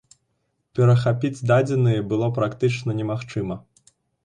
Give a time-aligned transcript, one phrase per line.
[0.79, 3.63] Перахапіць дадзеныя было практычна немагчыма.